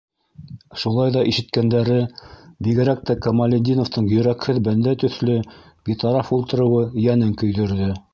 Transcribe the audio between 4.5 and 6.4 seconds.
бәндә төҫлө битараф